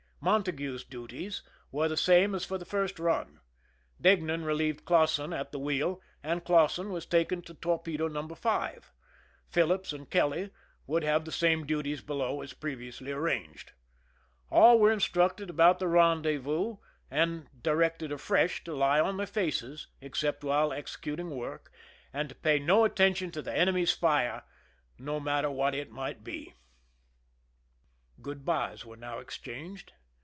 [0.23, 1.41] Montague's duties
[1.71, 3.39] were the same as for the first run.
[3.99, 8.27] Deignan relieved Clausen at the wheel, and Clausen was taken to torpedo No.
[8.27, 8.91] 5.
[9.49, 10.51] Phillips and Kelly
[10.85, 13.71] would have the same duties below as pre viously arranged.
[14.51, 16.77] All were instructed about the rendezvous
[17.09, 21.71] and directed afresh to lie on their faces except while executing work,
[22.13, 24.43] and to pay no atten tion to the enemy's fire,
[24.99, 26.53] no matter what it might be.
[28.21, 29.93] Grood bys were now exchanged.